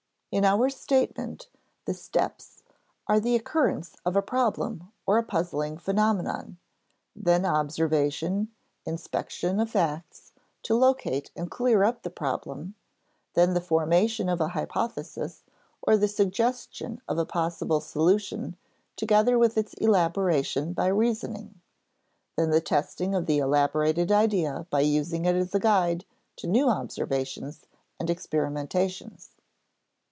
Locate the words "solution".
17.81-18.55